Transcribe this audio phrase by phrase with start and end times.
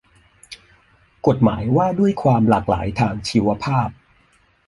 [1.27, 3.89] กฎหมายว่าด้วยความหลากหลายทางชีวภาพ